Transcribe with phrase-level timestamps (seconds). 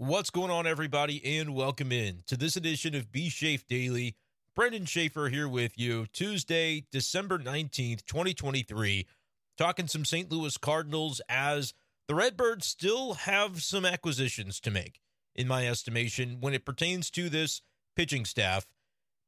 [0.00, 4.14] What's going on, everybody, and welcome in to this edition of Be Shafe Daily.
[4.56, 9.08] Brenden Schaeffer here with you, Tuesday, December 19th, 2023,
[9.56, 10.30] talking some St.
[10.30, 11.74] Louis Cardinals as
[12.06, 15.00] the Redbirds still have some acquisitions to make,
[15.34, 17.60] in my estimation, when it pertains to this
[17.96, 18.68] pitching staff.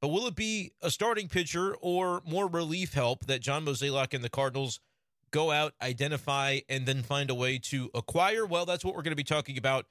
[0.00, 4.22] But will it be a starting pitcher or more relief help that John Mozeliak and
[4.22, 4.78] the Cardinals
[5.32, 8.46] go out, identify, and then find a way to acquire?
[8.46, 9.86] Well, that's what we're going to be talking about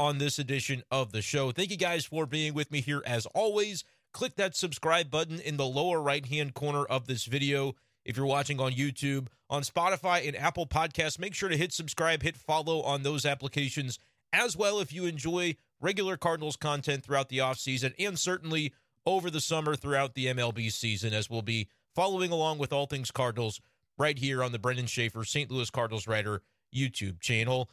[0.00, 1.52] on this edition of the show.
[1.52, 3.84] Thank you guys for being with me here as always.
[4.14, 7.74] Click that subscribe button in the lower right hand corner of this video.
[8.06, 12.22] If you're watching on YouTube, on Spotify, and Apple Podcasts, make sure to hit subscribe,
[12.22, 13.98] hit follow on those applications
[14.32, 18.72] as well if you enjoy regular Cardinals content throughout the offseason and certainly
[19.04, 23.10] over the summer throughout the MLB season, as we'll be following along with all things
[23.10, 23.60] Cardinals
[23.98, 25.50] right here on the Brenden Schaeffer St.
[25.50, 26.40] Louis Cardinals Writer
[26.74, 27.68] YouTube channel.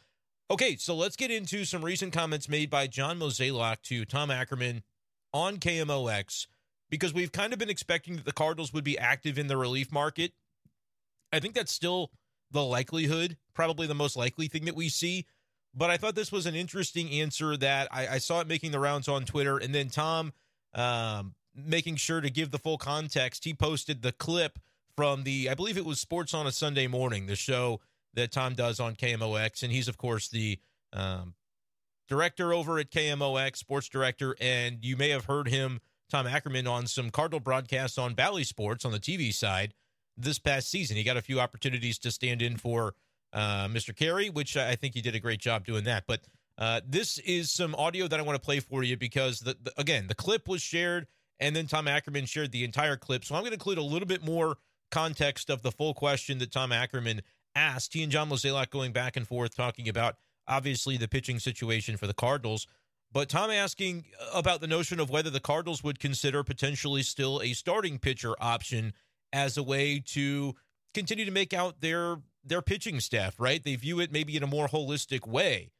[0.50, 4.82] Okay, so let's get into some recent comments made by John Mozeliak to Tom Ackerman
[5.34, 6.46] on KMOX
[6.88, 9.92] because we've kind of been expecting that the Cardinals would be active in the relief
[9.92, 10.32] market.
[11.34, 12.12] I think that's still
[12.50, 15.26] the likelihood, probably the most likely thing that we see.
[15.74, 18.80] But I thought this was an interesting answer that I, I saw it making the
[18.80, 19.58] rounds on Twitter.
[19.58, 20.32] And then Tom,
[20.72, 24.58] um, making sure to give the full context, he posted the clip
[24.96, 27.80] from the, I believe it was Sports on a Sunday Morning, the show
[28.18, 29.62] that Tom does on KMOX.
[29.62, 30.58] And he's, of course, the
[30.92, 31.34] um,
[32.08, 34.36] director over at KMOX, sports director.
[34.40, 38.84] And you may have heard him, Tom Ackerman, on some Cardinal broadcasts on Bally Sports
[38.84, 39.74] on the TV side
[40.16, 40.96] this past season.
[40.96, 42.94] He got a few opportunities to stand in for
[43.32, 43.94] uh, Mr.
[43.96, 46.04] Caray, which I think he did a great job doing that.
[46.06, 46.20] But
[46.56, 49.72] uh, this is some audio that I want to play for you because, the, the,
[49.78, 51.06] again, the clip was shared
[51.38, 53.24] and then Tom Ackerman shared the entire clip.
[53.24, 54.56] So I'm going to include a little bit more
[54.90, 57.22] context of the full question that Tom Ackerman
[57.58, 57.92] asked.
[57.92, 62.06] He and John Mozeliak going back and forth talking about obviously the pitching situation for
[62.06, 62.66] the Cardinals.
[63.12, 67.52] But Tom asking about the notion of whether the Cardinals would consider potentially still a
[67.54, 68.92] starting pitcher option
[69.32, 70.54] as a way to
[70.94, 73.62] continue to make out their their pitching staff, right?
[73.62, 75.70] They view it maybe in a more holistic way,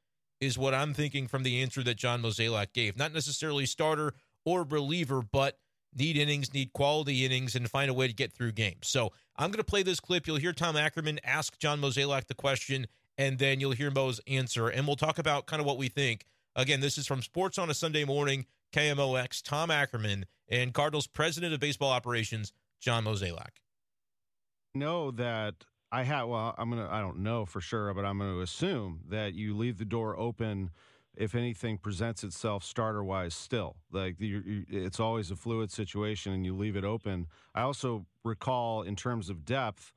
[0.41, 2.97] is what I'm thinking from the answer that John Mozeliak gave.
[2.97, 4.13] Not necessarily starter
[4.45, 5.59] or reliever, but
[5.97, 8.89] need innings, need quality innings, and find a way to get through games.
[8.89, 10.27] So I'm going to play this clip.
[10.27, 14.67] You'll hear Tom Ackerman ask John Mozeliak the question, and then you'll hear Mo's answer,
[14.67, 16.25] and we'll talk about kind of what we think.
[16.57, 21.55] Again, this is from Sports on a Sunday Morning, KMOX, Tom Ackerman, and Cardinals President
[21.55, 23.61] of Baseball Operations, John Mozeliak.
[24.75, 25.55] Know that
[25.93, 26.29] I have.
[26.29, 26.89] Well, I'm gonna.
[26.91, 30.19] I don't know for sure, but I'm going to assume that you leave the door
[30.19, 30.71] open
[31.19, 33.77] if anything presents itself starter wise still.
[33.91, 37.27] Like you, it's always a fluid situation and you leave it open.
[37.55, 39.93] I also recall in terms of depth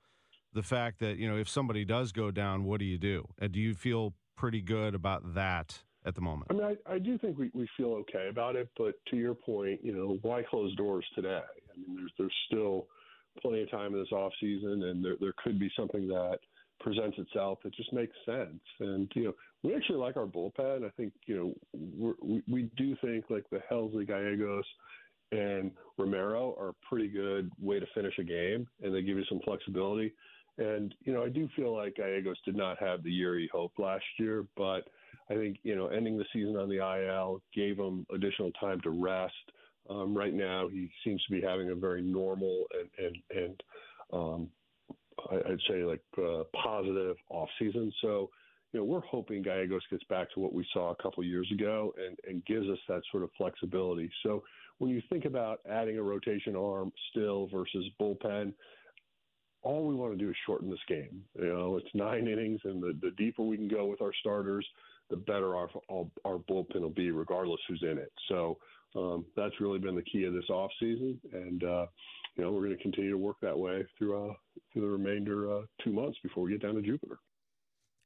[0.54, 3.28] the fact that you know if somebody does go down what do you do?
[3.40, 6.48] And do you feel pretty good about that at the moment?
[6.50, 9.36] I mean i, I do think we, we feel okay about it but to your
[9.36, 11.40] point you know why close doors today?
[11.40, 12.88] I mean there's there's still
[13.42, 16.40] plenty of time in this off season and there, there could be something that
[16.82, 19.34] presents itself it just makes sense and you know
[19.64, 20.86] we actually like our bullpen.
[20.86, 24.66] I think you know we we do think like the Helsley Gallegos
[25.32, 29.26] and Romero are a pretty good way to finish a game, and they give you
[29.30, 30.14] some flexibility.
[30.58, 33.80] And you know I do feel like Gallegos did not have the year he hoped
[33.80, 34.82] last year, but
[35.30, 38.90] I think you know ending the season on the IL gave him additional time to
[38.90, 39.34] rest.
[39.90, 43.64] Um, right now, he seems to be having a very normal and and and
[44.12, 44.50] um,
[45.32, 47.92] I'd say like uh, positive off season.
[48.02, 48.30] So
[48.74, 51.94] you know, we're hoping Gallegos gets back to what we saw a couple years ago
[51.98, 54.10] and, and gives us that sort of flexibility.
[54.24, 54.44] So
[54.78, 58.54] when you think about adding a rotation arm still versus bullpen,
[59.62, 61.22] all we want to do is shorten this game.
[61.38, 64.66] You know, it's nine innings, and the, the deeper we can go with our starters,
[65.10, 68.12] the better our our, bullpen will be, regardless who's in it.
[68.28, 68.58] So
[68.96, 71.86] um, that's really been the key of this off season, and uh,
[72.36, 74.34] you know we're going to continue to work that way through uh,
[74.72, 77.18] through the remainder uh, two months before we get down to Jupiter.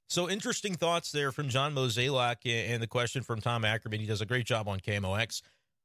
[0.07, 3.99] So interesting thoughts there from John Mozeliak and the question from Tom Ackerman.
[3.99, 5.41] He does a great job on KMOX.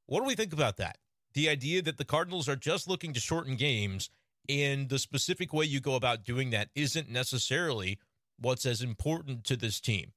[0.07, 0.99] What do we think about that?
[1.33, 4.11] The idea that the Cardinals are just looking to shorten games
[4.49, 7.99] and the specific way you go about doing that isn't necessarily
[8.39, 10.13] what's as important to this team.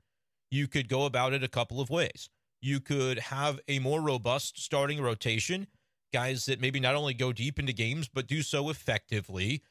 [0.49, 2.29] You could go about it a couple of ways.
[2.61, 5.67] You could have a more robust starting rotation,
[6.13, 9.63] guys that maybe not only go deep into games, but do so effectively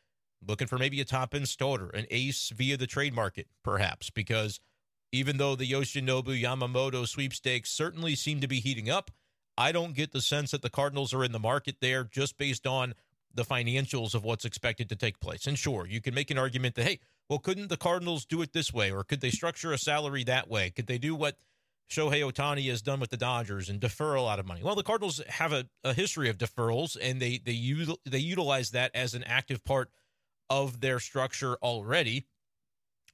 [0.46, 4.60] looking for maybe a top end starter, an ace via the trade market, perhaps, because
[5.12, 9.10] even though the Yoshinobu Yamamoto sweepstakes certainly seem to be heating up,
[9.56, 12.66] I don't get the sense that the Cardinals are in the market there just based
[12.66, 12.94] on
[13.34, 15.46] the financials of what's expected to take place.
[15.46, 18.52] And sure, you can make an argument that, hey, well, couldn't the Cardinals do it
[18.52, 18.90] this way?
[18.90, 20.70] Or could they structure a salary that way?
[20.70, 21.36] Could they do what
[21.90, 24.62] Shohei Ohtani has done with the Dodgers and defer a lot of money.
[24.62, 28.70] Well, the Cardinals have a, a history of deferrals, and they they util, they utilize
[28.70, 29.90] that as an active part
[30.48, 32.26] of their structure already.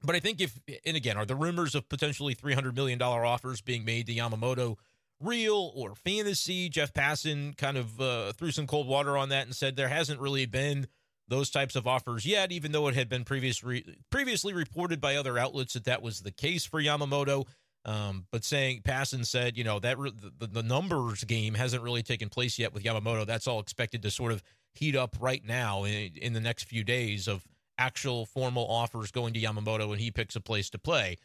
[0.02, 3.24] But I think if and again, are the rumors of potentially three hundred million dollar
[3.24, 4.76] offers being made to Yamamoto
[5.20, 6.68] real or fantasy?
[6.68, 10.20] Jeff Passan kind of uh, threw some cold water on that and said there hasn't
[10.20, 10.86] really been
[11.26, 15.16] those types of offers yet, even though it had been previous re- previously reported by
[15.16, 17.46] other outlets that that was the case for Yamamoto.
[17.88, 22.02] Um, but saying Passan said, you know, that re- the, the numbers game hasn't really
[22.02, 23.25] taken place yet with Yamamoto.
[23.25, 24.43] That's all expected to sort of
[24.75, 27.49] heat up right now in, in the next few days of
[27.79, 31.17] actual formal offers going to Yamamoto and he picks a place to play.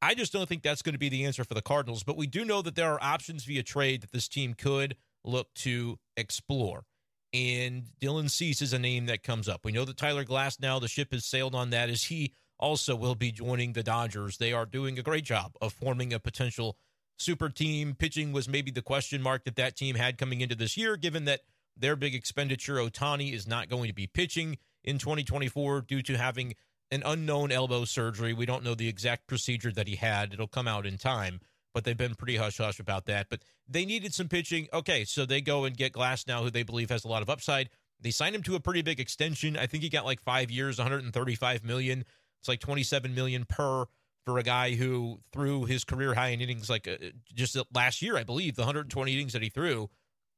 [0.00, 2.28] I just don't think that's going to be the answer for the Cardinals, but we
[2.28, 4.94] do know that there are options via trade that this team could
[5.24, 6.84] look to explore.
[7.32, 9.64] And Dylan Cease is a name that comes up.
[9.64, 11.90] We know that Tyler Glasnow, the ship has sailed on that.
[11.90, 14.38] Is he also will be joining the Dodgers.
[14.38, 16.76] They are doing a great job of forming a potential
[17.18, 17.94] super team.
[17.94, 21.24] Pitching was maybe the question mark that that team had coming into this year, given
[21.24, 21.40] that
[21.76, 26.54] their big expenditure, Ohtani, is not going to be pitching in 2024 due to having
[26.90, 28.32] an unknown elbow surgery.
[28.32, 30.32] We don't know the exact procedure that he had.
[30.32, 31.40] It'll come out in time,
[31.74, 33.26] but they've been pretty hush hush about that.
[33.28, 34.68] But they needed some pitching.
[34.72, 37.70] Okay, so they go and get Glasnow, who they believe has a lot of upside.
[38.00, 39.56] They signed him to a pretty big extension.
[39.56, 42.04] I think he got like five years, 135 million.
[42.40, 43.86] It's like 27 million per
[44.26, 46.96] for a guy who threw his career high in innings like uh,
[47.32, 49.88] just last year, I believe, the 120 innings that he threw,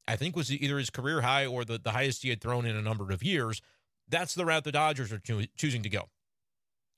[0.07, 2.75] I think was either his career high or the, the highest he had thrown in
[2.75, 3.61] a number of years.
[4.07, 6.09] That's the route the Dodgers are cho- choosing to go.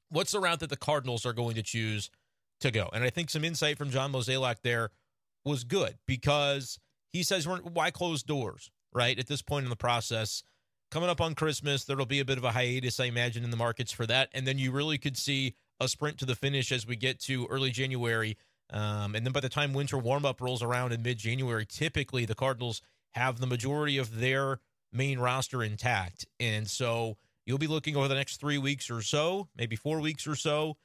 [0.10, 2.10] What's the route that the Cardinals are going to choose
[2.60, 2.90] to go?
[2.92, 4.90] And I think some insight from John Mozeliak there
[5.46, 6.78] was good because
[7.10, 9.18] he says, why close doors, right?
[9.18, 10.44] At this point in the process,
[10.92, 13.58] coming up on Christmas, there'll be a bit of a hiatus, I imagine, in the
[13.58, 14.30] markets for that.
[14.34, 17.48] And then you really could see a sprint to the finish as we get to
[17.48, 18.38] early January.
[18.70, 22.26] Um, and then by the time winter warm up rolls around in mid January, typically
[22.26, 24.60] the Cardinals have the majority of their
[24.94, 26.28] main roster intact.
[26.40, 30.28] And so you'll be looking over the next three weeks or so, maybe four weeks
[30.28, 30.78] or so,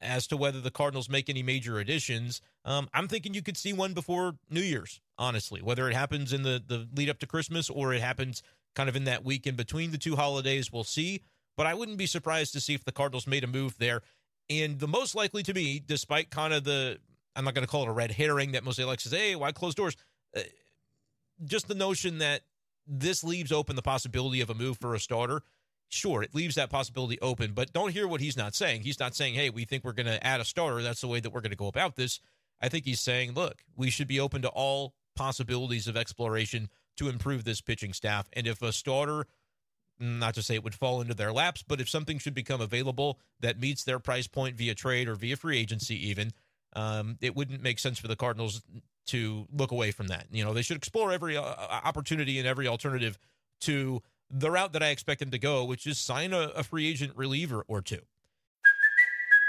[0.00, 2.40] as to whether the Cardinals make any major additions.
[2.64, 6.42] Um, I'm thinking you could see one before New Year's, honestly, whether it happens in
[6.42, 8.42] the, the lead up to Christmas or it happens
[8.74, 10.72] kind of in that week in between the two holidays.
[10.72, 11.22] We'll see.
[11.56, 14.02] But I wouldn't be surprised to see if the Cardinals made a move there.
[14.48, 16.98] And the most likely to me, despite kind of the,
[17.36, 19.74] I'm not going to call it a red herring that Mozeliak says, hey, why close
[19.74, 19.96] doors?
[20.36, 20.40] Uh,
[21.44, 22.42] just the notion that
[22.86, 25.42] this leaves open the possibility of a move for a starter.
[25.88, 28.82] Sure, it leaves that possibility open, but don't hear what he's not saying.
[28.82, 30.82] He's not saying, hey, we think we're going to add a starter.
[30.82, 32.20] That's the way that we're going to go about this.
[32.60, 36.68] I think he's saying, look, we should be open to all possibilities of exploration
[37.00, 38.28] to improve this pitching staff.
[38.34, 39.26] And if a starter,
[39.98, 43.18] not to say it would fall into their laps, but if something should become available
[43.40, 46.32] that meets their price point via trade or via free agency, even,
[46.76, 48.60] um, it wouldn't make sense for the Cardinals
[49.06, 50.26] to look away from that.
[50.30, 53.18] You know, they should explore every uh, opportunity and every alternative
[53.62, 56.86] to the route that I expect them to go, which is sign a, a free
[56.86, 58.02] agent reliever or two.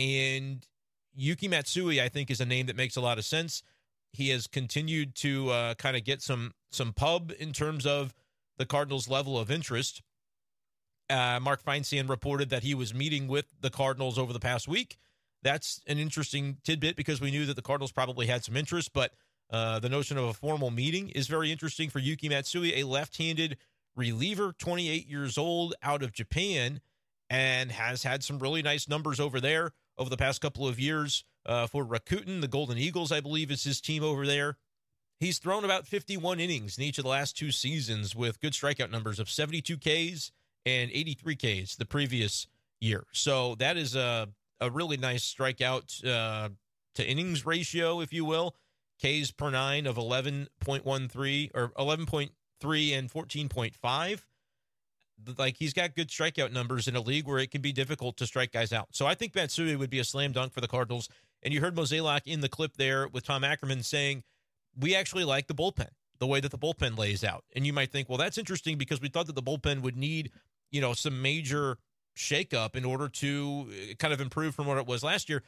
[0.00, 0.66] And
[1.14, 3.62] Yuki Matsui, I think, is a name that makes a lot of sense.
[4.12, 8.14] He has continued to uh, kind of get some some pub in terms of
[8.56, 10.00] the Cardinals' level of interest.
[11.10, 14.96] Uh, Mark Feinsand reported that he was meeting with the Cardinals over the past week.
[15.42, 19.12] That's an interesting tidbit because we knew that the Cardinals probably had some interest, but
[19.50, 23.58] uh, the notion of a formal meeting is very interesting for Yuki Matsui, a left-handed
[23.96, 26.80] reliever, 28 years old, out of Japan,
[27.28, 31.24] and has had some really nice numbers over there over the past couple of years
[31.44, 32.40] uh, for Rakuten.
[32.40, 34.56] The Golden Eagles, I believe, is his team over there.
[35.20, 38.90] He's thrown about 51 innings in each of the last two seasons with good strikeout
[38.90, 40.32] numbers of 72 Ks
[40.64, 42.46] and 83 Ks the previous
[42.80, 43.04] year.
[43.12, 44.28] So that is a,
[44.58, 46.48] a really nice strikeout uh,
[46.94, 48.56] to innings ratio, if you will.
[49.04, 54.20] Ks per nine of 11.13 or 11.3 and 14.5
[55.38, 58.26] like he's got good strikeout numbers in a league where it can be difficult to
[58.26, 58.88] strike guys out.
[58.92, 61.08] So I think Matsui would be a slam dunk for the Cardinals.
[61.42, 64.22] And you heard Mozeliak in the clip there with Tom Ackerman saying,
[64.78, 67.44] we actually like the bullpen, the way that the bullpen lays out.
[67.54, 70.30] And you might think, well, that's interesting because we thought that the bullpen would need,
[70.70, 71.78] you know, some major
[72.16, 75.42] shakeup in order to uh, kind of improve from what it was last year.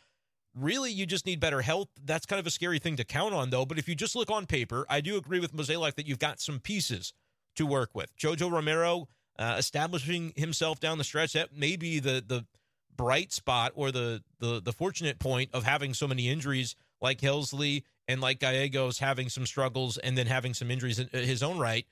[0.55, 1.89] Really, you just need better health.
[2.03, 3.65] That's kind of a scary thing to count on, though.
[3.65, 6.41] But if you just look on paper, I do agree with Mozeliak that you've got
[6.41, 7.13] some pieces
[7.57, 8.17] to work with.
[8.17, 9.09] Jojo Romero
[9.39, 12.47] uh, establishing himself down the stretch, that may be the the
[12.95, 17.83] bright spot or the, the the fortunate point of having so many injuries like Helsley
[18.07, 21.87] and like Gallegos having some struggles and then having some injuries in his own right.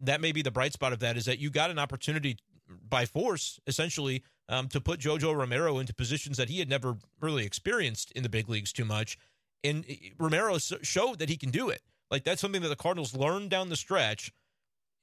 [0.00, 2.36] That may be the bright spot of that is that you got an opportunity
[2.88, 7.44] by force, essentially, um, to put Jojo Romero into positions that he had never really
[7.44, 9.18] experienced in the big leagues too much.
[9.62, 11.82] And eh, Romero showed that he can do it.
[12.10, 14.32] Like that's something that the Cardinals learned down the stretch,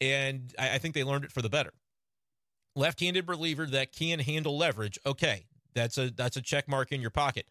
[0.02, 1.74] and I, I think they learned it for the better.
[2.76, 5.00] Left-handed reliever that can handle leverage.
[5.06, 7.48] Okay, that's a that's a check mark in your pocket.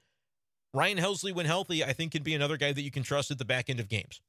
[0.74, 3.38] Ryan Helsley, when healthy, I think can be another guy that you can trust at
[3.38, 4.20] the back end of games.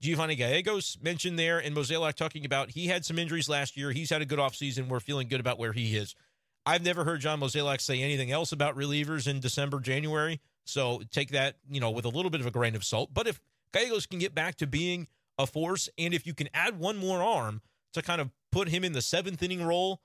[0.00, 3.92] Giovanni Gallegos mentioned there, and Mozeliak talking about he had some injuries last year.
[3.92, 4.88] He's had a good offseason.
[4.88, 6.14] We're feeling good about where he is.
[6.66, 10.40] I've never heard John Mozeliak say anything else about relievers in December, January.
[10.64, 13.10] So take that, you know, with a little bit of a grain of salt.
[13.12, 13.40] But if
[13.72, 17.22] Gallegos can get back to being a force, and if you can add one more
[17.22, 17.62] arm
[17.94, 20.00] to kind of put him in the seventh inning role,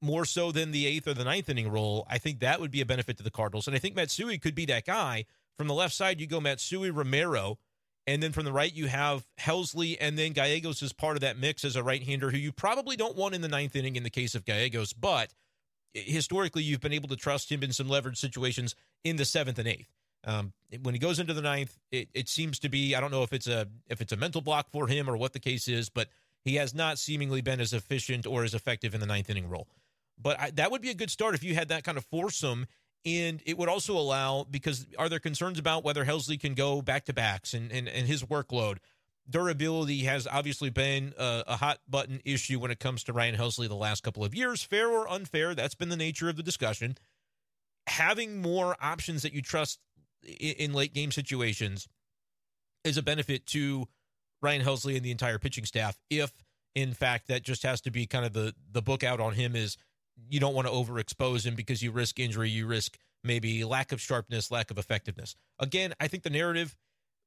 [0.00, 2.80] more so than the eighth or the ninth inning role, I think that would be
[2.80, 3.66] a benefit to the Cardinals.
[3.66, 5.24] And I think Matsui could be that guy.
[5.56, 7.58] From the left side, you go Matsui Romero.
[8.06, 11.36] And then from the right, you have Helsley, and then Gallegos is part of that
[11.36, 14.02] mix as a right hander who you probably don't want in the ninth inning in
[14.02, 14.94] the case of Gallegos.
[14.94, 15.34] But
[15.94, 19.58] eh, historically you've been able to trust him in some leverage situations in the seventh
[19.58, 19.90] and eighth.
[20.28, 23.22] Um, when he goes into the ninth, it, it seems to be I don't know
[23.22, 25.88] if it's a if it's a mental block for him or what the case is,
[25.88, 26.08] but
[26.44, 29.68] he has not seemingly been as efficient or as effective in the ninth inning role.
[30.20, 32.66] But I, that would be a good start if you had that kind of foursome,
[33.06, 37.06] and it would also allow because are there concerns about whether Helsley can go back
[37.06, 38.78] to backs and, and and his workload?
[39.30, 43.68] durability has obviously been a, a, hot button issue when it comes to Ryan Helsley
[43.68, 44.62] the last couple of years.
[44.62, 46.96] Fair or unfair, that's been the nature of the discussion.
[47.86, 49.80] Having more options that you trust
[50.22, 51.88] in, in late game situations
[52.84, 53.86] is a benefit to
[54.40, 55.98] Ryan Helsley and the entire pitching staff.
[56.10, 56.32] If
[56.74, 59.56] in fact that just has to be kind of the the book out on him
[59.56, 59.76] is
[60.28, 64.00] you don't want to overexpose him because you risk injury, you risk maybe lack of
[64.00, 65.34] sharpness, lack of effectiveness.
[65.58, 66.76] Again, I think the narrative,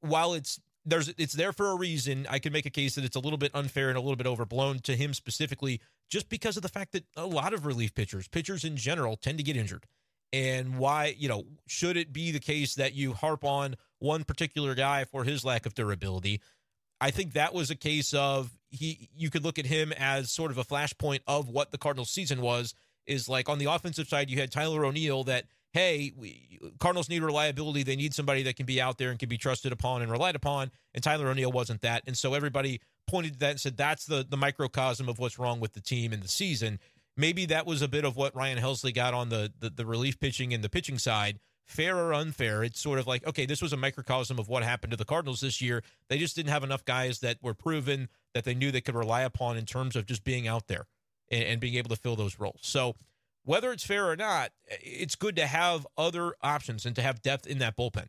[0.02, 2.26] while it's there's it's there for a reason.
[2.30, 4.28] I can make a case that it's a little bit unfair and a little bit
[4.28, 5.80] overblown to him specifically,
[6.10, 9.38] just because of the fact that a lot of relief pitchers, pitchers in general, tend
[9.38, 9.86] to get injured.
[10.34, 14.76] And why, you know, should it be the case that you harp on one particular
[14.76, 16.42] guy for his lack of durability?
[17.02, 20.52] I think that was a case of he you could look at him as sort
[20.52, 22.74] of a flashpoint of what the Cardinals season was
[23.06, 27.24] is like on the offensive side you had Tyler O'Neill that hey, we, Cardinals need
[27.24, 27.84] reliability.
[27.84, 30.36] They need somebody that can be out there and can be trusted upon and relied
[30.36, 30.70] upon.
[30.94, 32.04] And Tyler O'Neill wasn't that.
[32.06, 35.60] And so everybody pointed to that and said that's the the microcosm of what's wrong
[35.60, 36.80] with the team in the season.
[37.18, 40.20] Maybe that was a bit of what Ryan Helsley got on the, the, the relief
[40.20, 41.40] pitching and the pitching side.
[41.66, 44.92] Fair or unfair, it's sort of like, okay, this was a microcosm of what happened
[44.92, 45.84] to the Cardinals this year.
[46.10, 49.22] They just didn't have enough guys that were proven that they knew they could rely
[49.22, 50.88] upon in terms of just being out there
[51.30, 52.60] and, and being able to fill those roles.
[52.62, 52.96] So
[53.46, 57.48] whether it's fair or not, it's good to have other options and to have depth
[57.48, 58.08] in that bullpen.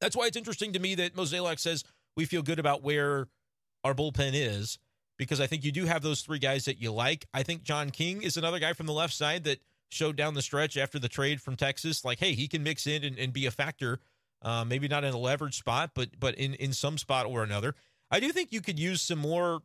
[0.00, 1.84] That's why it's interesting to me that Mozeliak says
[2.16, 3.26] we feel good about where
[3.84, 4.78] our bullpen is
[5.20, 7.26] because I think you do have those three guys that you like.
[7.34, 9.60] I think John King is another guy from the left side that
[9.90, 13.04] showed down the stretch after the trade from Texas, like, hey, he can mix in
[13.04, 14.00] and, and be a factor.
[14.40, 17.74] Uh, maybe not in a leverage spot, but but in in some spot or another.
[18.10, 19.60] I do think you could use some more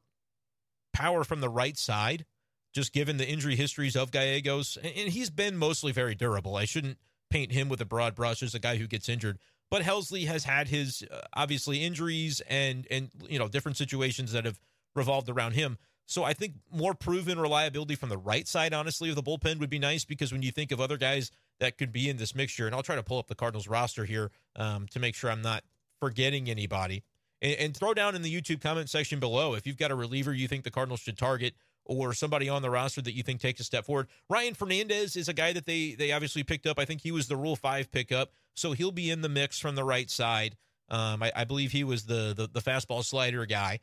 [0.92, 2.26] power from the right side
[2.74, 4.78] just given the injury histories of Gallegos.
[4.84, 6.58] And he's been mostly very durable.
[6.58, 6.98] I shouldn't
[7.30, 9.40] paint him with a broad brush as a guy who gets injured.
[9.72, 14.44] But Helsley has had his uh, obviously injuries and and you know different situations that
[14.44, 14.60] have
[14.96, 15.78] revolved around him.
[16.08, 19.70] So I think more proven reliability from the right side, honestly, of the bullpen would
[19.70, 22.68] be nice because when you think of other guys that could be in this mixture,
[22.68, 25.42] and I'll try to pull up the Cardinals roster here um, to make sure I'm
[25.42, 25.64] not
[26.00, 27.04] forgetting anybody.
[27.42, 30.34] And, and throw down in the YouTube comment section below if you've got a reliever
[30.34, 33.60] you think the Cardinals should target or somebody on the roster that you think takes
[33.60, 34.08] a step forward.
[34.30, 36.80] Ryan Fernandez is a guy that they they obviously picked up.
[36.80, 39.75] I think he was the Rule Five pickup, so he'll be in the mix from
[39.75, 40.56] the right side.
[40.90, 43.80] Um, I, I, believe he was the, the, the fastball slider guy.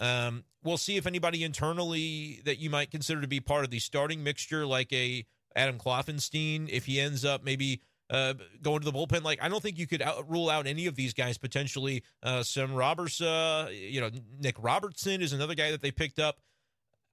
[0.00, 3.78] Um, we'll see if anybody internally that you might consider to be part of the
[3.78, 8.92] starting mixture, like a Adam Kloffenstein, if he ends up maybe uh, going to the
[8.92, 9.22] bullpen.
[9.22, 12.02] Like I don't think you could out, rule out any of these guys potentially.
[12.22, 16.38] Uh, Sem Robberse, uh, you know, Nick Robertson is another guy that they picked up.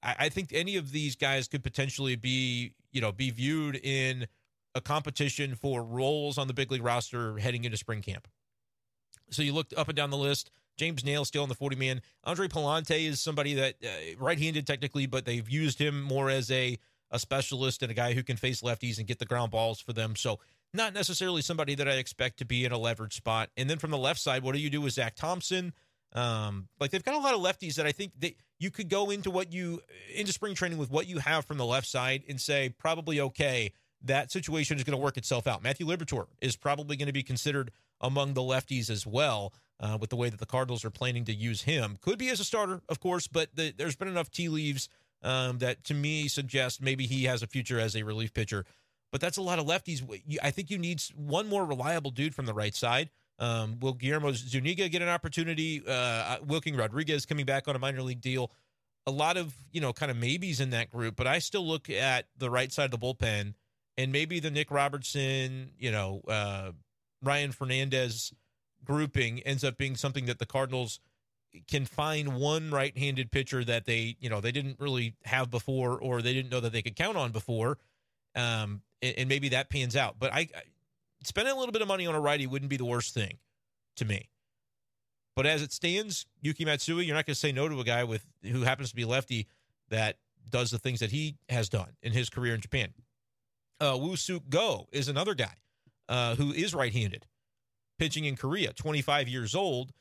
[0.01, 4.27] I, I think any of these guys could potentially be, you know, be viewed in
[4.75, 8.27] a competition for roles on the big league roster heading into spring camp.
[9.29, 10.51] So you looked up and down the list.
[10.77, 12.01] James Naile still in the 40 man.
[12.23, 13.87] Andre Pallante is somebody that uh,
[14.19, 16.77] right handed technically, but they've used him more as a,
[17.11, 19.93] a specialist and a guy who can face lefties and get the ground balls for
[19.93, 20.15] them.
[20.15, 20.39] So
[20.73, 23.49] not necessarily somebody that I expect to be in a leverage spot.
[23.57, 25.73] And then from the left side, what do you do with Zach Thompson?
[26.13, 29.09] Um, like they've got a lot of lefties that I think that you could go
[29.09, 29.81] into what you
[30.15, 33.73] into spring training with what you have from the left side and say probably okay
[34.03, 35.63] that situation is going to work itself out.
[35.63, 40.09] Matthew Liberatore is probably going to be considered among the lefties as well uh, with
[40.09, 41.97] the way that the Cardinals are planning to use him.
[42.01, 44.89] Could be as a starter, of course, but the, there's been enough tea leaves
[45.23, 48.65] um, that to me suggest maybe he has a future as a relief pitcher.
[49.11, 50.03] But that's a lot of lefties.
[50.43, 53.09] I think you need one more reliable dude from the right side.
[53.39, 55.81] Um, will Guillermo Zuniga get an opportunity?
[55.87, 58.51] Uh, uh, Wilking Rodriguez coming back on a minor league deal.
[59.05, 61.89] A lot of you know kind of maybes in that group, but I still look
[61.89, 63.53] at the right side of the bullpen
[63.97, 66.71] and maybe the Nick Robertson, you know, uh,
[67.23, 68.33] Ryan Fernandez
[68.87, 70.99] grouping ends up being something that the Cardinals
[71.67, 76.21] can find one right-handed pitcher that they, you know, they didn't really have before or
[76.21, 77.77] they didn't know that they could count on before.
[78.35, 80.15] Um, and, and maybe that pans out.
[80.19, 80.61] But I, I
[81.23, 83.37] spending a little bit of money on a righty wouldn't be the worst thing
[83.97, 84.29] to me.
[85.35, 88.03] But as it stands, Yuki Matsui, you're not going to say no to a guy
[88.03, 89.47] with who happens to be lefty
[89.89, 90.17] that
[90.49, 92.93] does the things that he has done in his career in Japan.
[93.79, 95.53] Uh, Woo Suk Go is another guy
[96.09, 97.25] uh, who is right-handed,
[97.97, 99.91] pitching in Korea, 25 years old.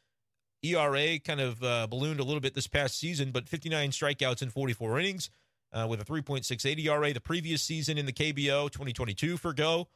[0.62, 4.50] ERA kind of uh, ballooned a little bit this past season, but 59 strikeouts in
[4.50, 5.30] 44 innings
[5.72, 7.12] uh, with a 3.68 ERA.
[7.12, 9.88] The previous season in the KBO 2022 for Go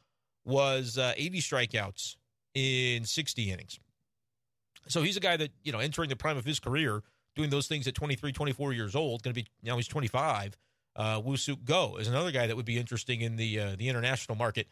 [0.45, 2.15] was uh, 80 strikeouts
[2.53, 3.79] in 60 innings.
[4.87, 7.03] So he's a guy that, you know, entering the prime of his career,
[7.35, 10.57] doing those things at 23, 24 years old, going to be, now he's 25.
[10.95, 14.37] Uh, Woo-Suk Go is another guy that would be interesting in the uh, the international
[14.37, 14.67] market.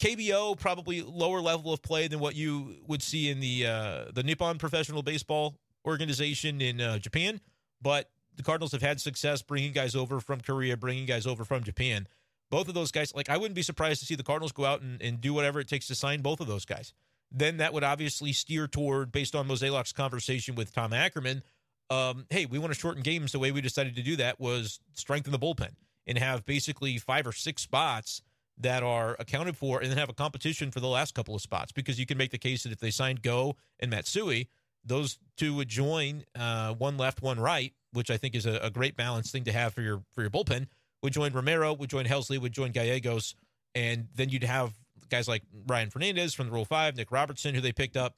[0.00, 4.22] KBO probably lower level of play than what you would see in the uh, the
[4.22, 7.40] Nippon Professional Baseball organization in uh, Japan,
[7.82, 11.62] but the Cardinals have had success bringing guys over from Korea, bringing guys over from
[11.62, 12.08] Japan.
[12.50, 14.80] Both of those guys, like I wouldn't be surprised to see the Cardinals go out
[14.80, 16.92] and, and do whatever it takes to sign both of those guys.
[17.30, 21.42] Then that would obviously steer toward, based on Mozeliak's conversation with Tom Ackerman,
[21.90, 23.32] um, hey, we want to shorten games.
[23.32, 25.70] The way we decided to do that was strengthen the bullpen
[26.06, 28.22] and have basically five or six spots
[28.58, 31.72] that are accounted for and then have a competition for the last couple of spots
[31.72, 34.48] because you can make the case that if they signed Go and Matsui,
[34.84, 38.70] those two would join uh, one left, one right, which I think is a, a,
[38.70, 40.66] great balance thing to have for your for your bullpen.
[41.02, 43.34] Would join Romero, would join Helsley, would join Gallegos,
[43.74, 44.72] and then you'd have
[45.10, 48.14] guys like Ryan Fernandez from the Rule Five, Nick Robertson, who they picked up,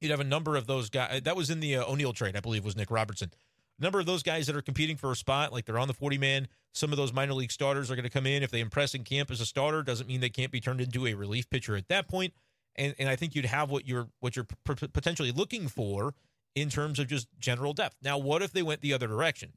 [0.00, 1.22] you'd have a number of those guys.
[1.22, 3.32] That was in the uh, O'Neill trade, I believe, was Nick Robertson.
[3.78, 5.94] A number of those guys that are competing for a spot, like they're on the
[5.94, 6.48] 40 man.
[6.72, 8.42] Some of those minor league starters are going to come in.
[8.42, 11.06] If they impress in camp as a starter, doesn't mean they can't be turned into
[11.06, 12.34] a relief pitcher at that point.
[12.76, 16.14] And, and I think you'd have what you're what you're p- potentially looking for
[16.54, 17.96] in terms of just general depth.
[18.02, 19.52] Now, what if they went the other direction?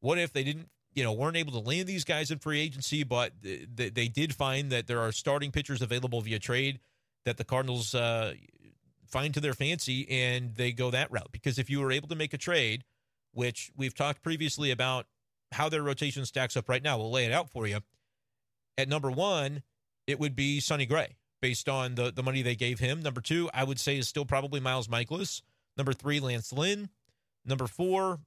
[0.00, 3.02] What if they didn't, you know, weren't able to land these guys in free agency,
[3.02, 6.80] but they, they did find that there are starting pitchers available via trade
[7.24, 8.34] that the Cardinals uh,
[9.06, 11.30] find to their fancy and they go that route.
[11.32, 12.84] Because if you were able to make a trade,
[13.36, 15.06] which we've talked previously about
[15.52, 17.80] how their rotation stacks up right now, we'll lay it out for you.
[18.78, 19.62] At number one,
[20.06, 23.02] it would be Sonny Gray based on the, the money they gave him.
[23.02, 25.42] Number two, I would say is still probably Miles Mikolas.
[25.76, 26.88] Number three, Lance Lynn.
[27.44, 28.20] Number four,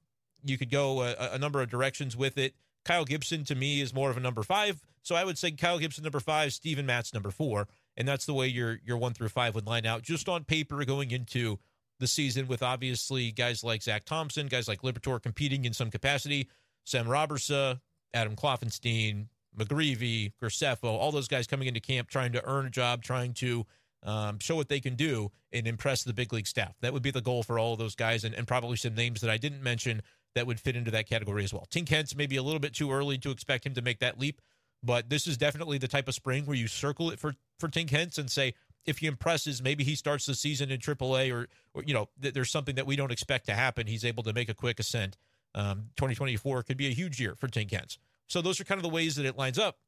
[0.44, 2.54] you could go a, a number of directions with it.
[2.84, 4.80] Kyle Gibson to me is more of a number five.
[5.02, 8.34] So I would say Kyle Gibson number five, Steven Matz number four and that's the
[8.34, 11.58] way your your one through five would line out just on paper going into
[12.00, 16.48] the season with obviously guys like Zach Thompson, guys like Liberatore competing in some capacity,
[16.84, 17.80] Sam Robertson,
[18.12, 23.02] Adam Kloffenstein, McGreevy, Graceffo, all those guys coming into camp trying to earn a job,
[23.02, 23.66] trying to
[24.02, 26.74] um, show what they can do and impress the big league staff.
[26.80, 29.20] That would be the goal for all of those guys, and, and probably some names
[29.20, 30.02] that I didn't mention
[30.34, 31.66] that would fit into that category as well.
[31.70, 34.40] Tink Hence maybe a little bit too early to expect him to make that leap,
[34.82, 37.90] but this is definitely the type of spring where you circle it for for Tink
[37.90, 38.54] Hence and say
[38.86, 42.34] if he impresses, maybe he starts the season in AAA, or, or you know, th-
[42.34, 43.86] there's something that we don't expect to happen.
[43.86, 45.16] He's able to make a quick ascent.
[45.54, 47.98] Um, 2024 could be a huge year for Tink Hence.
[48.26, 49.78] So those are kind of the ways that it lines up.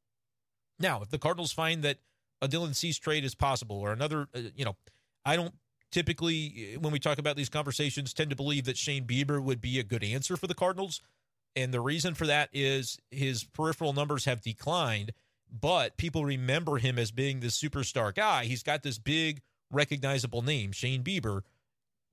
[0.78, 1.98] Now, if the Cardinals find that
[2.40, 4.76] a Dylan Cease trade is possible, or another, uh, you know,
[5.24, 5.54] I don't
[5.92, 9.78] typically when we talk about these conversations tend to believe that Shane Bieber would be
[9.78, 11.00] a good answer for the Cardinals.
[11.54, 15.12] And the reason for that is his peripheral numbers have declined,
[15.52, 18.44] but people remember him as being this superstar guy.
[18.44, 21.42] He's got this big, recognizable name, Shane Bieber.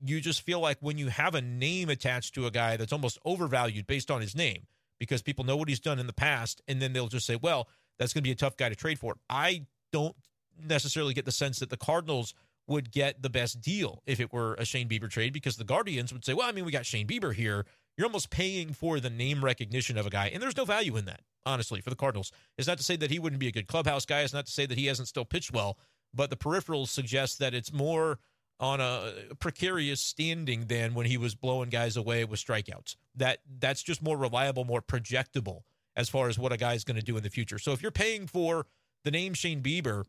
[0.02, 3.18] You just feel like when you have a name attached to a guy that's almost
[3.26, 4.68] overvalued based on his name,
[5.00, 7.68] because people know what he's done in the past, and then they'll just say, well,
[7.98, 9.16] that's going to be a tough guy to trade for.
[9.30, 10.16] I don't
[10.62, 12.34] necessarily get the sense that the Cardinals
[12.68, 16.14] would get the best deal if it were a Shane Bieber trade because the Guardians
[16.14, 17.66] would say, well, I mean, we got Shane Bieber here.
[17.98, 21.06] You're almost paying for the name recognition of a guy, and there's no value in
[21.06, 22.32] that, honestly, for the Cardinals.
[22.58, 24.22] It's not to say that he wouldn't be a good clubhouse guy.
[24.22, 25.78] It's not to say that he hasn't still pitched well,
[26.14, 28.20] but the peripherals suggest that it's more
[28.60, 32.96] on a precarious standing than when he was blowing guys away with strikeouts.
[33.16, 35.62] That that's just more reliable, more projectable
[35.96, 37.58] as far as what a guy's going to do in the future.
[37.58, 38.66] So if you're paying for
[39.04, 40.04] the name Shane Bieber,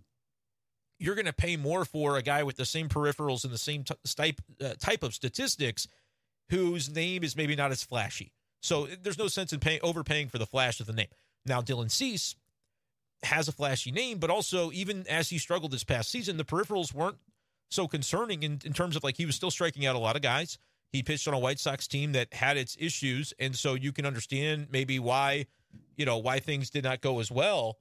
[0.98, 3.84] you're going to pay more for a guy with the same peripherals and the same
[3.84, 5.86] t- type uh, type of statistics
[6.50, 8.32] whose name is maybe not as flashy.
[8.60, 11.08] So there's no sense in paying overpaying for the flash of the name.
[11.46, 12.36] Now Dylan Cease
[13.22, 16.94] has a flashy name, but also even as he struggled this past season, the peripherals
[16.94, 17.18] weren't
[17.70, 20.22] so concerning in, in terms of like he was still striking out a lot of
[20.22, 20.58] guys.
[20.92, 24.06] He pitched on a White Sox team that had its issues, and so you can
[24.06, 25.46] understand maybe why,
[25.96, 27.78] you know, why things did not go as well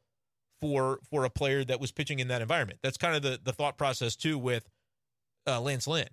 [0.62, 2.80] for for a player that was pitching in that environment.
[2.84, 4.70] That's kind of the the thought process too with
[5.48, 6.10] uh, Lance Lynn.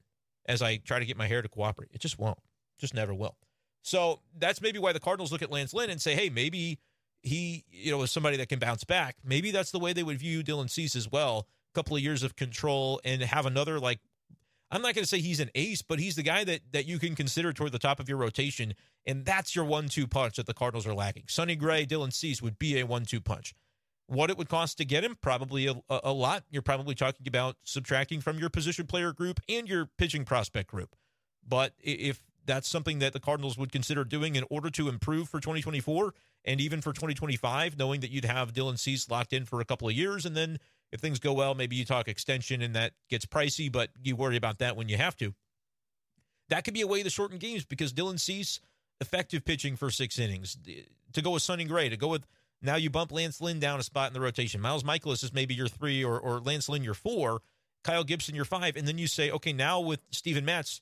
[0.47, 2.39] As I try to get my hair to cooperate, it just won't,
[2.79, 3.37] just never will.
[3.87, 6.81] So that's maybe why the Cardinals look at Lance Lynn and say, hey, maybe
[7.23, 9.15] he, you know, is somebody that can bounce back.
[9.25, 12.25] Maybe that's the way they would view Dylan Cease as well A couple of years
[12.25, 14.01] of control and have another like
[14.73, 16.99] I'm not going to say he's an ace, but he's the guy that that you
[16.99, 18.75] can consider toward the top of your rotation,
[19.07, 21.25] and that's your one-two punch that the Cardinals are lacking.
[21.29, 23.55] Sonny Gray, Dylan Cease would be a one-two punch.
[24.09, 26.43] What it would cost to get him, probably a, a lot.
[26.51, 30.97] You're probably talking about subtracting from your position player group and your pitching prospect group.
[31.47, 35.41] But if that's something that the Cardinals would consider doing in order to improve for
[35.41, 39.65] 2024 and even for 2025, knowing that you'd have Dylan Cease locked in for a
[39.65, 40.59] couple of years and then
[40.93, 44.37] if things go well, maybe you talk extension and that gets pricey, but you worry
[44.37, 45.35] about that when you have to.
[46.49, 48.61] That could be a way to shorten games because Dylan Cease,
[49.01, 50.57] effective pitching for six innings.
[51.13, 52.27] To go with Sonny Gray, to go with
[52.63, 54.61] now you bump Lance Lynn down a spot in the rotation.
[54.61, 57.43] Miles Mikolas is maybe your three or, or Lance Lynn your four.
[57.85, 58.77] Kyle Gibson your five.
[58.77, 60.81] And then you say, okay, now with Steven Matz,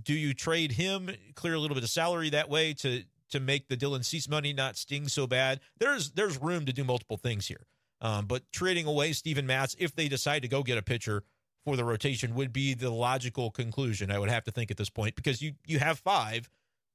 [0.00, 3.68] do you trade him, clear a little bit of salary that way to to make
[3.68, 5.60] the Dylan Cease money not sting so bad?
[5.78, 7.66] There's there's room to do multiple things here.
[8.00, 11.22] Um, but trading away Steven Matz, if they decide to go get a pitcher
[11.64, 14.10] for the rotation, would be the logical conclusion.
[14.10, 16.50] I would have to think at this point because you you have five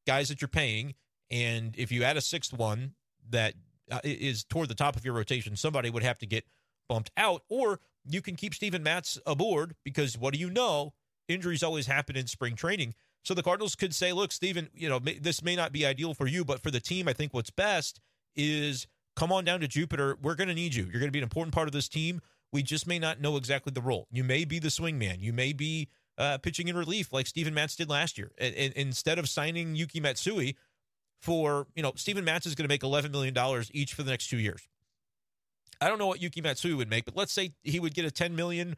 [0.05, 0.95] guys that you're paying,
[1.31, 2.93] and if you add a sixth one
[3.29, 3.53] that
[3.91, 3.99] uh,
[4.49, 6.45] toward the top of your rotation, somebody would have to get
[6.89, 10.93] bumped out, or you can keep Steven Matz aboard because what do you know?
[11.27, 12.93] Injuries always happen in spring training.
[13.23, 16.27] So the Cardinals could say, look, Steven, you know, this may not be ideal for
[16.27, 17.99] you, but for the team, I think what's best
[18.35, 20.17] is come on down to Jupiter.
[20.21, 20.83] We're going to need you.
[20.83, 22.21] You're going to be an important part of this team.
[22.53, 24.07] We just may not know exactly the role.
[24.11, 25.17] You may be the swing man.
[25.19, 28.31] You may be uh, pitching in relief like Steven Matz did last year.
[28.37, 30.55] And, and instead of signing Yuki Matsui
[31.21, 33.35] for, you know, Steven Matz is going to make $11 million
[33.73, 34.67] each for the next two years.
[35.81, 38.09] I don't know what Yuki Matsui would make, but let's say he would get a
[38.09, 38.75] $10 million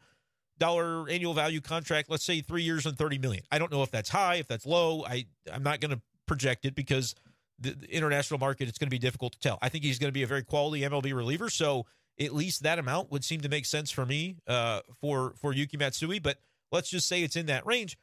[0.60, 3.42] annual value contract, let's say three years and 30 million.
[3.50, 5.04] I don't know if that's high, if that's low.
[5.04, 7.14] I, I'm not going to project it because–
[7.60, 9.58] the, the international market, it's going to be difficult to tell.
[9.62, 11.50] I think he's going to be a very quality MLB reliever.
[11.50, 11.86] So
[12.18, 15.76] at least that amount would seem to make sense for me uh, for for Yuki
[15.76, 16.18] Matsui.
[16.18, 16.38] But
[16.72, 17.98] let's just say it's in that range.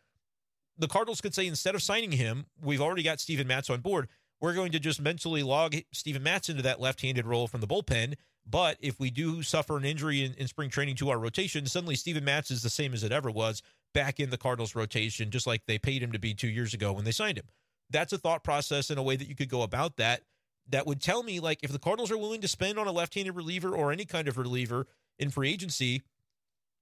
[0.77, 4.07] The Cardinals could say instead of signing him, we've already got Steven Matz on board.
[4.39, 8.13] We're going to just mentally log Steven Matz into that left-handed role from the bullpen.
[8.49, 11.95] But if we do suffer an injury in, in spring training to our rotation, suddenly
[11.95, 13.61] Steven Matz is the same as it ever was
[13.93, 16.93] back in the Cardinals rotation, just like they paid him to be two years ago
[16.93, 17.45] when they signed him
[17.89, 20.23] that's a thought process and a way that you could go about that
[20.69, 23.35] that would tell me like if the Cardinals are willing to spend on a left-handed
[23.35, 24.85] reliever or any kind of reliever
[25.17, 26.01] in free agency,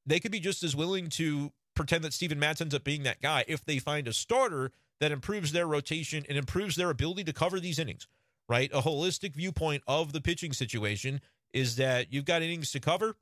[0.05, 3.21] they could be just as willing to pretend that Steven Matz ends up being that
[3.21, 7.33] guy if they find a starter that improves their rotation and improves their ability to
[7.33, 8.07] cover these innings.
[8.47, 8.71] Right?
[8.73, 11.19] A holistic viewpoint of the pitching situation
[11.55, 13.15] is that you've got innings to cover,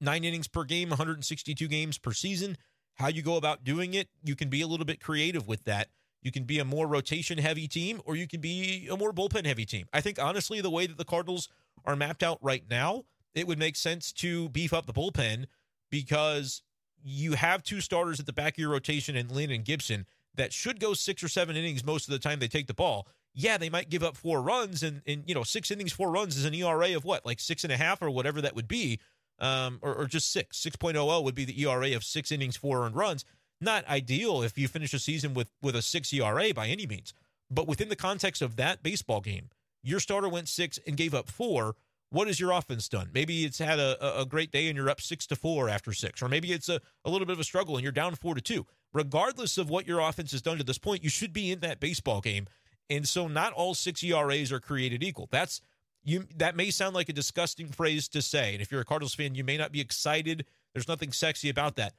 [0.00, 2.56] nine innings per game, 162 games per season.
[2.94, 5.88] How you go about doing it, you can be a little bit creative with that.
[6.22, 9.46] You can be a more rotation heavy team or you can be a more bullpen
[9.46, 9.88] heavy team.
[9.92, 11.48] I think, honestly, the way that the Cardinals
[11.84, 13.02] are mapped out right now,
[13.34, 15.46] it would make sense to beef up the bullpen
[15.90, 16.62] because
[17.02, 20.52] you have two starters at the back of your rotation in Lynn and Gibson that
[20.52, 23.08] should go six or seven innings most of the time they take the ball.
[23.34, 26.36] Yeah, they might give up four runs, and, and you know, six innings, four runs
[26.36, 29.00] is an ERA of what, like six and a half or whatever that would be,
[29.38, 30.60] um, or, or just six.
[30.60, 33.24] 6.00 would be the ERA of six innings, four earned runs
[33.62, 37.14] not ideal if you finish a season with with a six ERA by any means.
[37.50, 39.50] But within the context of that baseball game,
[39.82, 41.76] your starter went six and gave up four.
[42.10, 43.08] What has your offense done?
[43.14, 46.20] Maybe it's had a, a great day and you're up six to four after six,
[46.20, 48.40] or maybe it's a, a little bit of a struggle and you're down four to
[48.42, 48.66] two.
[48.92, 51.80] Regardless of what your offense has done to this point, you should be in that
[51.80, 52.46] baseball game.
[52.92, 55.26] And so not all six ERAs are created equal.
[55.30, 55.62] That's
[56.04, 58.52] you that may sound like a disgusting phrase to say.
[58.52, 60.44] And if you're a Cardinals fan, you may not be excited.
[60.74, 61.94] There's nothing sexy about that.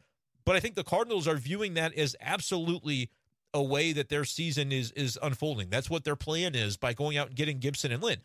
[0.46, 3.10] But I think the Cardinals are viewing that as absolutely
[3.56, 5.72] a way that their season is is unfolding.
[5.72, 8.20] That's what their plan is by going out and getting Gibson and Lynn.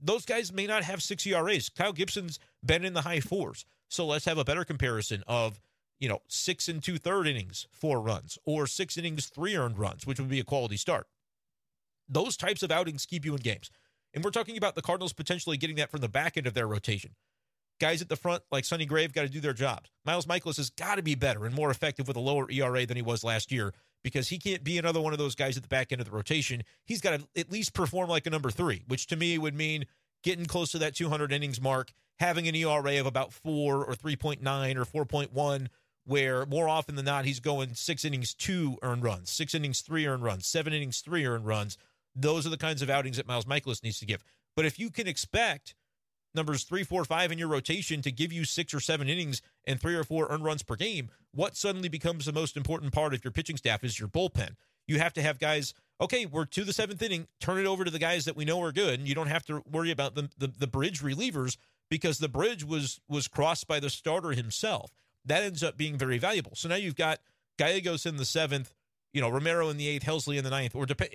[0.00, 1.68] Those guys may not have six ERAs.
[1.68, 3.66] Kyle Gibson's been in the high fours.
[3.88, 5.60] So let's have a better comparison of,
[5.98, 10.06] you know, six and two third innings, four runs, or six innings, three earned runs,
[10.06, 11.06] which would be a quality start.
[12.08, 13.70] Those types of outings keep you in games.
[14.12, 16.68] And we're talking about the Cardinals potentially getting that from the back end of their
[16.68, 17.14] rotation.
[17.80, 19.90] Guys at the front, like Sonny Gray, got to do their jobs.
[20.04, 22.96] Miles Mikolas has got to be better and more effective with a lower ERA than
[22.96, 25.68] he was last year because he can't be another one of those guys at the
[25.68, 26.62] back end of the rotation.
[26.84, 29.86] He's got to at least perform like a number three, which to me would mean
[30.22, 34.40] getting close to that 200 innings mark, having an ERA of about four or 3.9
[34.76, 35.66] or 4.1,
[36.04, 40.06] where more often than not, he's going six innings, two earned runs, six innings, three
[40.06, 41.76] earned runs, seven innings, three earned runs.
[42.14, 44.22] Those are the kinds of outings that Miles Mikolas needs to give.
[44.56, 45.74] But if you can expect
[46.34, 49.80] numbers three, four, five in your rotation to give you six or seven innings and
[49.80, 53.24] three or four earned runs per game, what suddenly becomes the most important part of
[53.24, 54.56] your pitching staff is your bullpen.
[54.86, 57.90] You have to have guys, okay, we're to the seventh inning, turn it over to
[57.90, 58.98] the guys that we know are good.
[58.98, 61.56] And you don't have to worry about the, the, the bridge relievers
[61.88, 64.90] because the bridge was was crossed by the starter himself.
[65.24, 66.52] That ends up being very valuable.
[66.54, 67.20] So now you've got
[67.58, 68.74] Gallegos in the seventh,
[69.14, 71.08] you know, Romero in the eighth, Helsley in the ninth, or dep-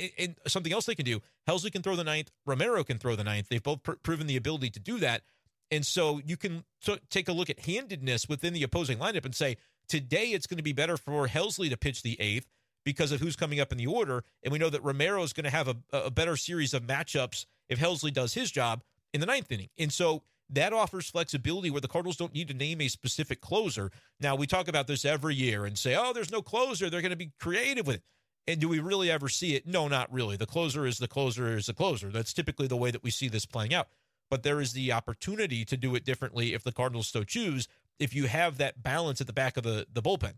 [0.48, 1.22] something else they can do.
[1.48, 3.50] Helsley can throw the ninth, Romero can throw the ninth.
[3.50, 5.22] They've both pr- proven the ability to do that.
[5.70, 9.36] And so you can t- take a look at handedness within the opposing lineup and
[9.36, 9.58] say,
[9.88, 12.48] today it's going to be better for Helsley to pitch the eighth
[12.86, 14.24] because of who's coming up in the order.
[14.44, 17.46] And we know that Romero is going to have a, a better series of matchups
[17.68, 18.82] if Helsley does his job
[19.14, 19.70] in the ninth inning.
[19.78, 23.92] And so that offers flexibility where the Cardinals don't need to name a specific closer.
[24.20, 26.90] Now, we talk about this every year and say, oh, there's no closer.
[26.90, 28.04] They're going to be creative with it.
[28.48, 29.68] And do we really ever see it?
[29.68, 30.36] No, not really.
[30.36, 32.10] The closer is the closer is the closer.
[32.10, 33.90] That's typically the way that we see this playing out.
[34.30, 37.68] But there is the opportunity to do it differently if the Cardinals so choose,
[38.00, 40.34] if you have that balance at the back of the, the bullpen.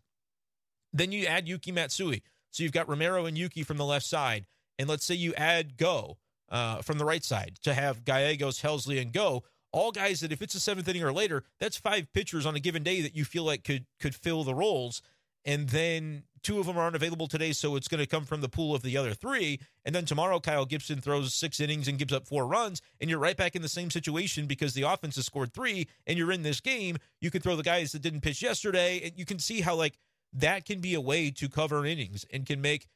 [0.91, 2.21] Then you add Yuki Matsui.
[2.51, 4.45] So you've got Romero and Yuki from the left side.
[4.77, 6.17] And let's say you add Go
[6.49, 10.41] uh, from the right side to have Gallegos, Helsley, and Go all guys that if
[10.41, 13.25] it's a seventh inning or later, that's five pitchers on a given day that you
[13.25, 15.01] feel like could could fill the roles.
[15.43, 18.49] And then two of them aren't available today, so it's going to come from the
[18.49, 19.59] pool of the other three.
[19.85, 23.19] And then tomorrow, Kyle Gibson throws six innings and gives up four runs, and you're
[23.19, 26.43] right back in the same situation because the offense has scored three, and you're in
[26.43, 26.97] this game.
[27.19, 29.97] You could throw the guys that didn't pitch yesterday, and you can see how like
[30.33, 32.87] that can be a way to cover innings and can make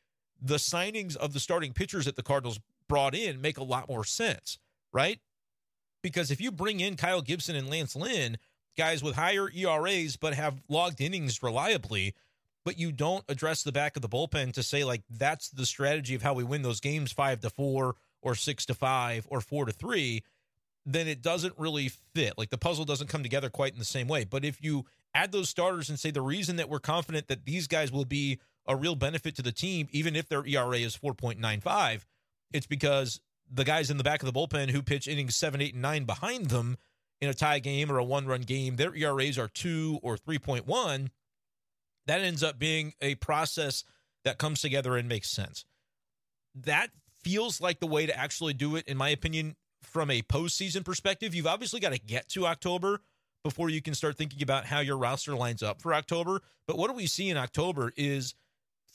[0.42, 4.04] the signings of the starting pitchers that the Cardinals brought in make a lot more
[4.04, 4.60] sense,
[4.94, 5.20] right?
[6.06, 8.38] Because if you bring in Kyle Gibson and Lance Lynn,
[8.78, 12.13] guys with higher ERAs but have logged innings reliably,
[12.63, 16.13] but you don't address the back of the bullpen to say like that's the strategy
[16.13, 19.65] of how we win those games five to four or six to five or four
[19.65, 20.22] to three,
[20.86, 22.38] then it doesn't really fit.
[22.38, 24.26] Like the puzzle doesn't come together quite in the same way.
[24.26, 27.65] But if you add those starters and say the reason that we're confident that these
[27.65, 28.38] guys will be
[28.68, 32.06] a real benefit to the team, even if their ERA is 4.95,
[32.54, 35.74] it's because the guys in the back of the bullpen who pitch innings seven, eight,
[35.74, 36.78] and nine behind them
[37.22, 41.10] in a tie game or a one run game, their ERAs are two or 3.1.
[42.08, 43.84] That ends up being a process
[44.24, 45.66] that comes together and makes sense.
[46.54, 46.90] That
[47.24, 51.34] feels like the way to actually do it, in my opinion, from a postseason perspective.
[51.34, 53.02] You've obviously got to get to October
[53.44, 56.42] before you can start thinking about how your roster lines up for October.
[56.68, 58.34] But what do we see in October is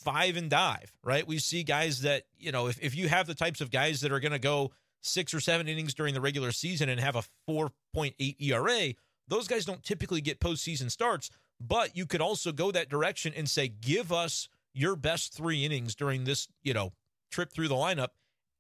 [0.04, 1.26] five and dive, right?
[1.26, 4.12] We see guys that, you know, if, if you have the types of guys that
[4.12, 7.24] are going to go six or seven innings during the regular season and have a
[7.48, 8.94] 4.8 ERA,
[9.28, 11.30] those guys don't typically get postseason starts.
[11.60, 15.94] But you could also go that direction and say, give us your best three innings
[15.94, 16.92] during this, you know,
[17.30, 18.08] trip through the lineup.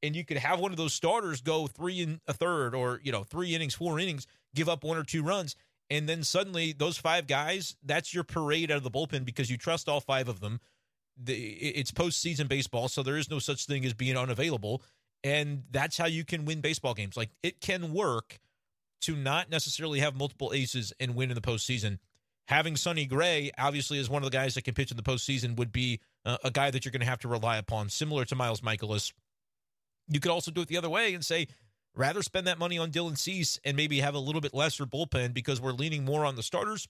[0.02, 3.12] And you could have one of those starters go three and a third or, you
[3.12, 5.56] know, three innings, four innings, give up one or two runs.
[5.90, 9.56] And then suddenly those five guys, that's your parade out of the bullpen because you
[9.56, 10.60] trust all five of them
[11.22, 14.82] the, it's postseason baseball, so there is no such thing as being unavailable,
[15.22, 17.16] and that's how you can win baseball games.
[17.16, 18.38] Like it can work
[19.02, 21.98] to not necessarily have multiple aces and win in the postseason.
[22.48, 25.56] Having Sonny Gray, obviously, as one of the guys that can pitch in the postseason,
[25.56, 28.34] would be uh, a guy that you're going to have to rely upon, similar to
[28.34, 29.12] Miles Mikolas.
[30.08, 31.46] You could also do it the other way and say,
[31.94, 35.32] rather spend that money on Dylan Cease and maybe have a little bit lesser bullpen
[35.32, 36.88] because we're leaning more on the starters.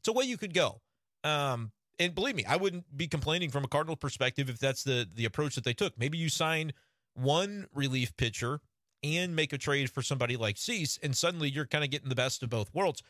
[0.00, 0.80] It's a way you could go.
[1.24, 5.06] Um, and believe me, I wouldn't be complaining from a Cardinal perspective if that's the
[5.14, 5.96] the approach that they took.
[5.98, 6.72] Maybe you sign
[7.14, 8.60] one relief pitcher
[9.04, 12.14] and make a trade for somebody like Cease, and suddenly you're kind of getting the
[12.14, 13.02] best of both worlds.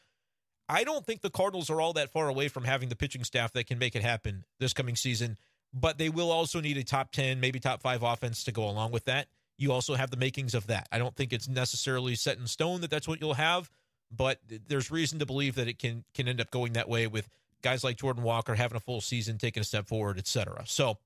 [0.69, 3.53] I don't think the Cardinals are all that far away from having the pitching staff
[3.55, 5.37] that can make it happen this coming season,
[5.73, 8.93] but they will also need a top 10, maybe top five offense to go along
[8.93, 9.27] with that.
[9.59, 10.89] You also have the makings of that.
[10.93, 13.69] I don't think it's necessarily set in stone that that's what you'll have,
[14.11, 17.29] but there's reason to believe that it can can end up going that way with
[17.63, 20.65] guys like Jordan Walker having a full season, taking a step forward, etc.
[20.67, 20.99] So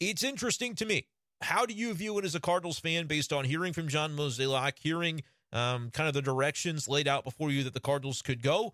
[0.00, 1.06] it's interesting to me.
[1.42, 4.78] How do you view it as a Cardinals fan based on hearing from John Mozeliak,
[4.78, 5.22] hearing
[5.52, 8.72] um, kind of the directions laid out before you that the Cardinals could go?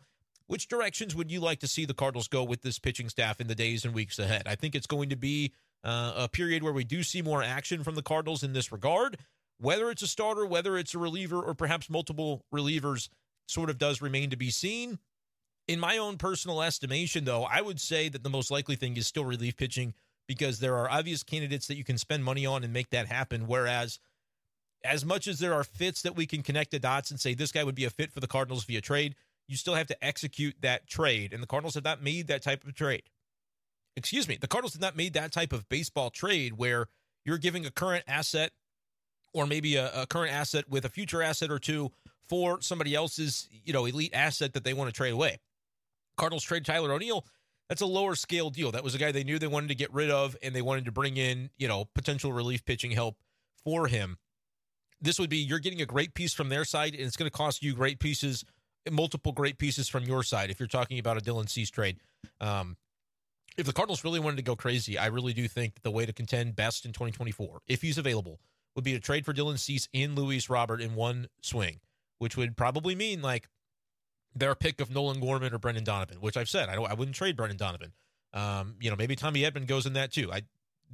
[0.52, 3.46] which directions would you like to see the Cardinals go with this pitching staff in
[3.46, 4.42] the days and weeks ahead?
[4.46, 7.82] I think it's going to be uh, a period where we do see more action
[7.82, 9.16] from the Cardinals in this regard.
[9.58, 13.08] Whether it's a starter, whether it's a reliever, or perhaps multiple relievers,
[13.46, 14.98] sort of does remain to be seen.
[15.68, 19.06] In my own personal estimation, though, I would say that the most likely thing is
[19.06, 19.94] still relief pitching
[20.26, 23.46] because there are obvious candidates that you can spend money on and make that happen.
[23.46, 24.00] Whereas,
[24.84, 27.52] as much as there are fits that we can connect the dots and say this
[27.52, 29.14] guy would be a fit for the Cardinals via trade,
[29.46, 31.32] you still have to execute that trade.
[31.32, 33.04] And the Cardinals have not made that type of trade.
[33.96, 36.86] Excuse me, the Cardinals have not made that type of baseball trade where
[37.24, 38.50] you're giving a current asset
[39.32, 41.92] or maybe a, a current asset with a future asset or two
[42.28, 45.38] for somebody else's, you know, elite asset that they want to trade away.
[46.16, 47.24] Cardinals trade Tyler O'Neill.
[47.68, 48.70] That's a lower scale deal.
[48.72, 50.84] That was a guy they knew they wanted to get rid of, and they wanted
[50.84, 53.16] to bring in, you know, potential relief pitching help
[53.64, 54.18] for him.
[55.00, 57.36] This would be you're getting a great piece from their side, and it's going to
[57.36, 58.44] cost you great pieces,
[58.90, 60.50] multiple great pieces from your side.
[60.50, 61.98] If you're talking about a Dylan Cease trade,
[62.40, 62.76] um,
[63.56, 66.12] if the Cardinals really wanted to go crazy, I really do think the way to
[66.12, 68.40] contend best in 2024, if he's available,
[68.74, 71.80] would be to trade for Dylan Cease and Luis Robert in one swing,
[72.18, 73.48] which would probably mean like
[74.34, 77.16] their pick of Nolan Gorman or Brendan Donovan, which I've said I don't I wouldn't
[77.16, 77.92] trade Brendan Donovan.
[78.32, 80.32] Um, you know, maybe Tommy Edman goes in that too.
[80.32, 80.42] I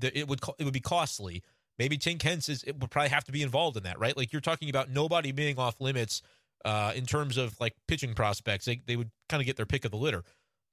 [0.01, 1.42] it would it would be costly.
[1.79, 4.16] Maybe Tink Hence is it would probably have to be involved in that, right?
[4.16, 6.22] Like you're talking about nobody being off limits
[6.64, 8.64] uh, in terms of like pitching prospects.
[8.64, 10.24] They they would kind of get their pick of the litter.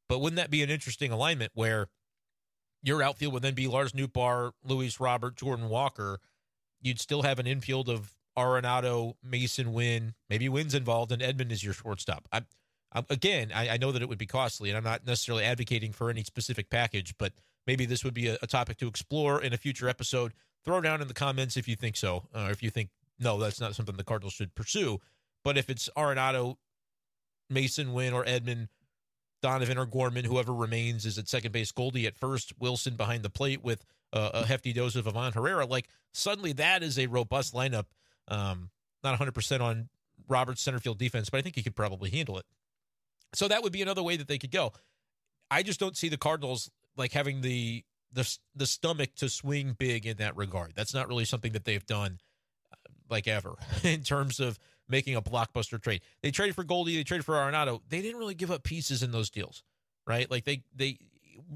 [0.10, 1.88] But wouldn't that be an interesting alignment where
[2.84, 6.19] your outfield would then be Lars Nootbaar, Luis Robert, Jordan Walker?
[6.82, 11.63] You'd still have an infield of Arenado, Masyn Winn, maybe Winn's involved, and Edman is
[11.63, 12.27] your shortstop.
[12.31, 12.41] I,
[12.93, 15.91] I again, I, I, know that it would be costly, and I'm not necessarily advocating
[15.91, 17.33] for any specific package, but
[17.65, 20.33] maybe this would be a, a topic to explore in a future episode.
[20.63, 23.61] Throw down in the comments if you think so, or if you think no, that's
[23.61, 24.99] not something the Cardinals should pursue.
[25.43, 26.57] But if it's Arenado,
[27.51, 28.67] Masyn Winn, or Edman,
[29.41, 31.71] Donovan or Gorman, whoever remains, is at second base.
[31.71, 35.65] Goldie at first, Wilson behind the plate with uh, a hefty dose of Ivan Herrera.
[35.65, 37.85] Like suddenly, that is a robust lineup.
[38.27, 38.69] Um,
[39.03, 39.89] not 100% on
[40.27, 42.45] Roberts' center field defense, but I think he could probably handle it.
[43.33, 44.73] So that would be another way that they could go.
[45.51, 50.05] I just don't see the Cardinals like having the the the stomach to swing big
[50.05, 50.73] in that regard.
[50.75, 52.19] That's not really something that they've done
[52.71, 52.75] uh,
[53.09, 54.57] like ever in terms of
[54.88, 56.01] making a blockbuster trade.
[56.21, 57.81] They traded for Goldie, they traded for Arenado.
[57.89, 59.63] They didn't really give up pieces in those deals,
[60.07, 60.29] right?
[60.31, 60.97] Like they they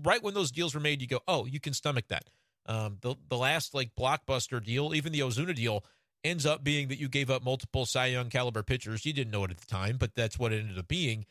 [0.03, 2.29] right when those deals were made, you go, oh, you can stomach that.
[2.65, 5.83] Um, the the last like blockbuster deal, even the Ozuna deal,
[6.23, 9.05] ends up being that you gave up multiple Cy Young caliber pitchers.
[9.05, 11.25] You didn't know it at the time, but that's what it ended up being.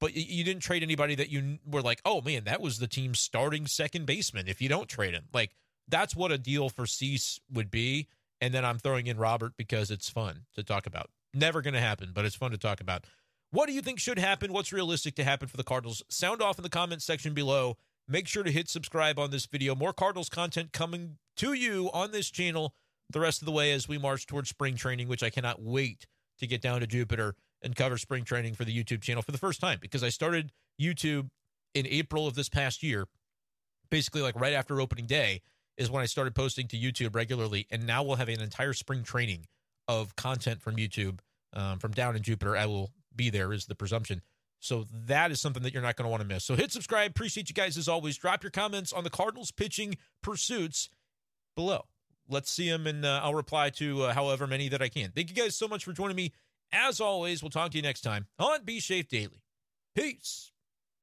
[0.00, 3.20] But you didn't trade anybody that you were like, oh man, that was the team's
[3.20, 4.48] starting second baseman.
[4.48, 5.50] If you don't trade him, like
[5.88, 8.08] that's what a deal for Cease would be.
[8.40, 11.10] And then I'm throwing in Robert because it's fun to talk about.
[11.34, 13.04] Never going to happen, but it's fun to talk about.
[13.50, 14.52] What do you think should happen?
[14.52, 16.02] What's realistic to happen for the Cardinals?
[16.08, 17.76] Sound off in the comments section below.
[18.08, 19.74] Make sure to hit subscribe on this video.
[19.74, 22.74] More Cardinals content coming to you on this channel
[23.10, 26.06] the rest of the way as we march towards spring training, which I cannot wait
[26.38, 29.38] to get down to Jupiter and cover spring training for the YouTube channel for the
[29.38, 31.28] first time because I started YouTube
[31.74, 33.06] in April of this past year,
[33.90, 35.42] basically like right after opening day
[35.76, 37.66] is when I started posting to YouTube regularly.
[37.70, 39.46] And now we'll have an entire spring training
[39.88, 41.20] of content from YouTube
[41.52, 42.56] um, from down in Jupiter.
[42.56, 44.22] I will be there, is the presumption.
[44.60, 46.44] So that is something that you're not going to want to miss.
[46.44, 47.10] So hit subscribe.
[47.10, 48.16] Appreciate you guys as always.
[48.18, 50.90] Drop your comments on the Cardinals pitching pursuits
[51.56, 51.86] below.
[52.30, 55.10] Let's see them, and uh, I'll reply to uh, however many that I can.
[55.10, 56.32] Thank you guys so much for joining me.
[56.72, 59.42] As always, we'll talk to you next time on Be Shafe Daily.
[59.94, 60.49] Peace.